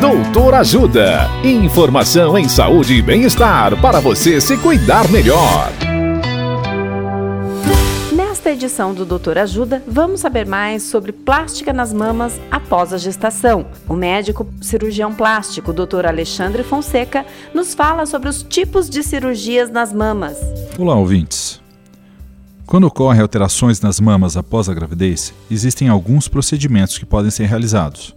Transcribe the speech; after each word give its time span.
Doutor 0.00 0.54
Ajuda. 0.54 1.28
Informação 1.42 2.38
em 2.38 2.48
saúde 2.48 2.94
e 2.94 3.02
bem-estar 3.02 3.76
para 3.80 3.98
você 3.98 4.40
se 4.40 4.56
cuidar 4.56 5.08
melhor. 5.10 5.72
Nesta 8.14 8.52
edição 8.52 8.94
do 8.94 9.04
Doutor 9.04 9.38
Ajuda, 9.38 9.82
vamos 9.88 10.20
saber 10.20 10.46
mais 10.46 10.84
sobre 10.84 11.10
plástica 11.10 11.72
nas 11.72 11.92
mamas 11.92 12.40
após 12.48 12.92
a 12.92 12.96
gestação. 12.96 13.66
O 13.88 13.94
médico 13.94 14.46
cirurgião 14.60 15.12
plástico, 15.12 15.72
Dr. 15.72 16.06
Alexandre 16.06 16.62
Fonseca, 16.62 17.26
nos 17.52 17.74
fala 17.74 18.06
sobre 18.06 18.28
os 18.28 18.44
tipos 18.44 18.88
de 18.88 19.02
cirurgias 19.02 19.68
nas 19.68 19.92
mamas. 19.92 20.38
Olá, 20.78 20.94
ouvintes. 20.94 21.60
Quando 22.64 22.84
ocorrem 22.84 23.20
alterações 23.20 23.80
nas 23.80 23.98
mamas 23.98 24.36
após 24.36 24.68
a 24.68 24.74
gravidez, 24.74 25.34
existem 25.50 25.88
alguns 25.88 26.28
procedimentos 26.28 26.98
que 26.98 27.04
podem 27.04 27.32
ser 27.32 27.46
realizados. 27.46 28.16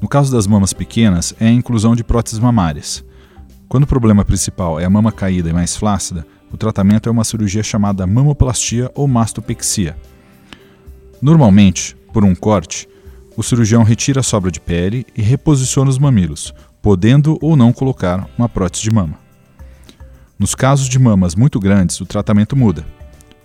No 0.00 0.08
caso 0.08 0.32
das 0.32 0.46
mamas 0.46 0.72
pequenas, 0.72 1.34
é 1.38 1.46
a 1.46 1.52
inclusão 1.52 1.94
de 1.94 2.02
próteses 2.02 2.38
mamárias. 2.38 3.04
Quando 3.68 3.84
o 3.84 3.86
problema 3.86 4.24
principal 4.24 4.80
é 4.80 4.84
a 4.84 4.90
mama 4.90 5.12
caída 5.12 5.50
e 5.50 5.52
mais 5.52 5.76
flácida, 5.76 6.26
o 6.50 6.56
tratamento 6.56 7.08
é 7.08 7.12
uma 7.12 7.22
cirurgia 7.22 7.62
chamada 7.62 8.06
mamoplastia 8.06 8.90
ou 8.94 9.06
mastopexia. 9.06 9.96
Normalmente, 11.20 11.94
por 12.12 12.24
um 12.24 12.34
corte, 12.34 12.88
o 13.36 13.42
cirurgião 13.42 13.82
retira 13.82 14.20
a 14.20 14.24
sobra 14.24 14.50
de 14.50 14.60
pele 14.60 15.06
e 15.16 15.22
reposiciona 15.22 15.90
os 15.90 15.98
mamilos, 15.98 16.52
podendo 16.82 17.38
ou 17.40 17.54
não 17.54 17.72
colocar 17.72 18.28
uma 18.36 18.48
prótese 18.48 18.82
de 18.82 18.90
mama. 18.90 19.18
Nos 20.38 20.54
casos 20.54 20.88
de 20.88 20.98
mamas 20.98 21.34
muito 21.34 21.60
grandes, 21.60 22.00
o 22.00 22.06
tratamento 22.06 22.56
muda. 22.56 22.86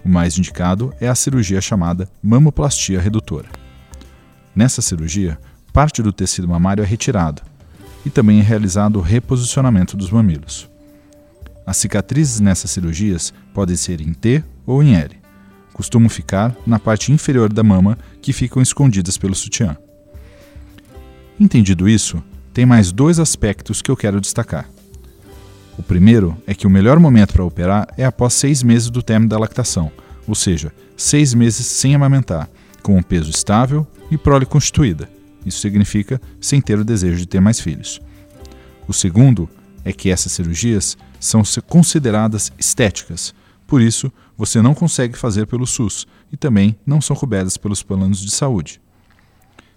O 0.03 0.09
mais 0.09 0.37
indicado 0.37 0.93
é 0.99 1.07
a 1.07 1.15
cirurgia 1.15 1.59
chamada 1.59 2.09
mamoplastia 2.23 3.01
redutora. 3.01 3.49
Nessa 4.55 4.81
cirurgia, 4.81 5.37
parte 5.75 6.01
do 6.01 6.13
tecido 6.13 6.47
mamário 6.47 6.81
é 6.81 6.87
retirado 6.87 7.41
e 8.05 8.09
também 8.09 8.39
é 8.39 8.41
realizado 8.41 8.95
o 8.95 9.01
reposicionamento 9.01 9.97
dos 9.97 10.09
mamilos. 10.09 10.69
As 11.67 11.75
cicatrizes 11.75 12.39
nessas 12.39 12.71
cirurgias 12.71 13.33
podem 13.53 13.75
ser 13.75 13.99
em 13.99 14.13
T 14.13 14.41
ou 14.65 14.81
em 14.81 14.95
L. 14.95 15.17
Costumam 15.73 16.07
ficar 16.07 16.55
na 16.65 16.79
parte 16.79 17.11
inferior 17.11 17.51
da 17.51 17.61
mama 17.61 17.97
que 18.21 18.31
ficam 18.31 18.61
escondidas 18.61 19.17
pelo 19.17 19.35
sutiã. 19.35 19.75
Entendido 21.37 21.89
isso, 21.89 22.23
tem 22.53 22.65
mais 22.65 22.93
dois 22.93 23.19
aspectos 23.19 23.81
que 23.81 23.91
eu 23.91 23.97
quero 23.97 24.21
destacar. 24.21 24.69
O 25.77 25.83
primeiro 25.83 26.37
é 26.47 26.55
que 26.55 26.65
o 26.65 26.69
melhor 26.69 27.01
momento 27.01 27.33
para 27.33 27.43
operar 27.43 27.89
é 27.97 28.05
após 28.05 28.33
seis 28.33 28.63
meses 28.63 28.89
do 28.89 29.03
término 29.03 29.29
da 29.29 29.37
lactação, 29.37 29.91
ou 30.25 30.35
seja, 30.35 30.71
seis 30.95 31.33
meses 31.33 31.65
sem 31.65 31.93
amamentar, 31.93 32.49
com 32.81 32.95
um 32.95 33.03
peso 33.03 33.29
estável 33.29 33.85
e 34.09 34.17
prole 34.17 34.45
constituída. 34.45 35.13
Isso 35.45 35.59
significa 35.59 36.19
sem 36.41 36.59
ter 36.59 36.79
o 36.79 36.85
desejo 36.85 37.17
de 37.17 37.27
ter 37.27 37.39
mais 37.39 37.59
filhos. 37.59 38.01
O 38.87 38.93
segundo 38.93 39.49
é 39.83 39.93
que 39.93 40.09
essas 40.09 40.31
cirurgias 40.31 40.97
são 41.19 41.43
consideradas 41.67 42.51
estéticas, 42.57 43.33
por 43.67 43.81
isso 43.81 44.11
você 44.37 44.61
não 44.61 44.73
consegue 44.73 45.17
fazer 45.17 45.47
pelo 45.47 45.65
SUS 45.65 46.07
e 46.31 46.37
também 46.37 46.77
não 46.85 47.01
são 47.01 47.15
cobertas 47.15 47.57
pelos 47.57 47.81
planos 47.81 48.19
de 48.19 48.31
saúde. 48.31 48.81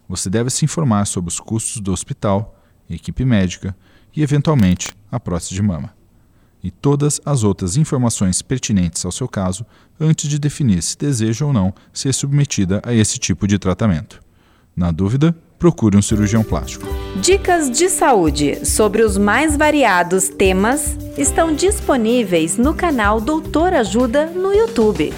Você 0.09 0.31
deve 0.31 0.51
se 0.51 0.65
informar 0.65 1.07
sobre 1.07 1.29
os 1.29 1.39
custos 1.39 1.81
do 1.81 1.93
hospital, 1.93 2.59
equipe 2.89 3.25
médica 3.25 3.77
e, 4.15 4.23
eventualmente, 4.23 4.89
a 5.11 5.21
prótese 5.21 5.55
de 5.55 5.63
mama. 5.63 5.95
E 6.63 6.71
todas 6.71 7.21
as 7.25 7.45
outras 7.45 7.77
informações 7.77 8.43
pertinentes 8.43 9.05
ao 9.05 9.13
seu 9.13 9.29
caso 9.29 9.65
antes 10.01 10.29
de 10.29 10.39
definir 10.39 10.83
se 10.83 10.97
deseja 10.99 11.45
ou 11.45 11.53
não 11.53 11.73
ser 11.93 12.13
submetida 12.13 12.81
a 12.85 12.93
esse 12.93 13.19
tipo 13.19 13.47
de 13.47 13.59
tratamento. 13.59 14.21
Na 14.75 14.91
dúvida, 14.91 15.37
procure 15.59 15.97
um 15.97 16.03
cirurgião 16.03 16.45
plástico. 16.45 16.87
Dicas 17.17 17.71
de 17.71 17.89
saúde 17.89 18.65
sobre 18.65 19.03
os 19.03 19.19
mais 19.19 19.57
variados 19.57 20.29
temas 20.29 20.97
estão 21.17 21.53
disponíveis 21.55 22.57
no 22.57 22.75
canal 22.75 23.21
Doutor 23.21 23.75
Ajuda 23.75 24.27
no 24.27 24.55
YouTube. 24.55 25.13